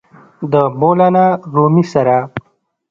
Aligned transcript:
د 0.51 0.53
مولانا 0.79 1.25
رومي 1.53 1.85
سره!!! 1.93 2.17